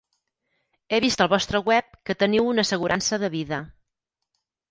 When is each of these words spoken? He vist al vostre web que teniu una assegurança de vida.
He 0.95 0.99
vist 1.05 1.23
al 1.25 1.29
vostre 1.33 1.61
web 1.67 1.91
que 2.09 2.17
teniu 2.23 2.49
una 2.53 2.65
assegurança 2.67 3.19
de 3.25 3.31
vida. 3.37 3.63